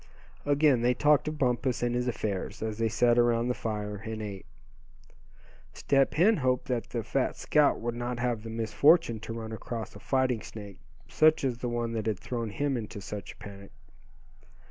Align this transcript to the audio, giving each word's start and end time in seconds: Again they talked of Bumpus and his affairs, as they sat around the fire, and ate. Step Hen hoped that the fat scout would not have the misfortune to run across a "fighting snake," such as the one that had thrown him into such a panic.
Again 0.47 0.81
they 0.81 0.95
talked 0.95 1.27
of 1.27 1.37
Bumpus 1.37 1.83
and 1.83 1.93
his 1.93 2.07
affairs, 2.07 2.63
as 2.63 2.79
they 2.79 2.89
sat 2.89 3.19
around 3.19 3.49
the 3.49 3.53
fire, 3.53 3.97
and 3.97 4.19
ate. 4.19 4.47
Step 5.73 6.15
Hen 6.15 6.37
hoped 6.37 6.67
that 6.69 6.89
the 6.89 7.03
fat 7.03 7.35
scout 7.35 7.79
would 7.79 7.93
not 7.93 8.17
have 8.17 8.41
the 8.41 8.49
misfortune 8.49 9.19
to 9.19 9.33
run 9.33 9.51
across 9.51 9.95
a 9.95 9.99
"fighting 9.99 10.41
snake," 10.41 10.79
such 11.07 11.43
as 11.43 11.59
the 11.59 11.69
one 11.69 11.91
that 11.91 12.07
had 12.07 12.17
thrown 12.19 12.49
him 12.49 12.77
into 12.77 12.99
such 12.99 13.33
a 13.33 13.37
panic. 13.37 13.69